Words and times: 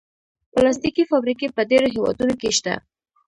پلاستيکي 0.53 1.03
فابریکې 1.11 1.47
په 1.55 1.61
ډېرو 1.69 1.87
هېوادونو 1.95 2.33
کې 2.41 2.49
شته. 2.57 2.73